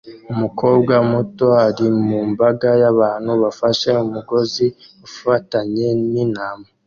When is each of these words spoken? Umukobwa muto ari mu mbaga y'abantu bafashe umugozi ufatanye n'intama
Umukobwa 0.33 0.93
muto 1.11 1.45
ari 1.67 1.87
mu 2.07 2.19
mbaga 2.31 2.69
y'abantu 2.81 3.31
bafashe 3.43 3.89
umugozi 4.05 4.65
ufatanye 5.07 5.87
n'intama 6.11 6.65